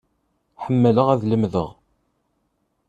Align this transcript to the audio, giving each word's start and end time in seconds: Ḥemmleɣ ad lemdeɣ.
Ḥemmleɣ 0.63 1.07
ad 1.13 1.21
lemdeɣ. 1.25 1.69